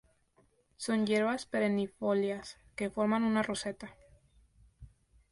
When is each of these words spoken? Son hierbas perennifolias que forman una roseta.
Son 0.77 1.05
hierbas 1.05 1.45
perennifolias 1.45 2.57
que 2.75 2.89
forman 2.89 3.21
una 3.23 3.43
roseta. 3.43 3.95